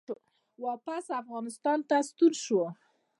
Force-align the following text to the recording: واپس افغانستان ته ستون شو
واپس 0.65 1.05
افغانستان 1.21 1.79
ته 1.89 1.97
ستون 2.09 2.33
شو 2.43 2.61